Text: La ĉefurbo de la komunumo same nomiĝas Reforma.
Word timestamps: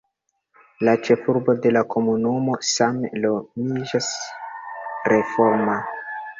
La 0.87 0.95
ĉefurbo 1.07 1.55
de 1.65 1.73
la 1.77 1.83
komunumo 1.95 2.57
same 2.71 3.13
nomiĝas 3.27 4.11
Reforma. 5.17 5.81